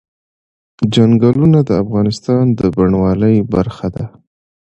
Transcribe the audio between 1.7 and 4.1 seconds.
افغانستان د بڼوالۍ برخه ده.